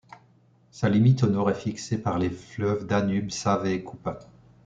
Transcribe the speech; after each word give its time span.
Sa 0.71 0.89
limite 0.89 1.21
au 1.21 1.27
nord 1.27 1.51
est 1.51 1.61
fixée 1.61 1.99
par 2.01 2.17
les 2.17 2.31
fleuves 2.31 2.87
Danube-Save-Kupa. 2.87 4.17